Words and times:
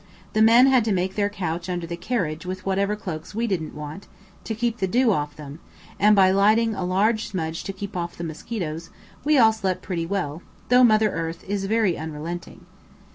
The 0.33 0.41
men 0.41 0.65
had 0.65 0.83
to 0.85 0.91
make 0.91 1.13
their 1.13 1.29
couch 1.29 1.69
under 1.69 1.85
the 1.85 1.95
carriage 1.95 2.43
with 2.43 2.65
whatever 2.65 2.95
cloaks 2.95 3.35
we 3.35 3.45
didn't 3.45 3.75
want, 3.75 4.07
to 4.45 4.55
keep 4.55 4.79
the 4.79 4.87
dew 4.87 5.11
off 5.11 5.35
them; 5.35 5.59
and 5.99 6.15
by 6.15 6.31
lighting 6.31 6.73
a 6.73 6.83
large 6.83 7.27
"smudge" 7.27 7.63
to 7.65 7.71
keep 7.71 7.95
off 7.95 8.17
the 8.17 8.23
mosquitoes, 8.23 8.89
we 9.23 9.37
all 9.37 9.53
slept 9.53 9.83
pretty 9.83 10.07
well, 10.07 10.41
though 10.69 10.83
Mother 10.83 11.11
Earth 11.11 11.43
is 11.43 11.65
very 11.65 11.99
unrelenting. 11.99 12.65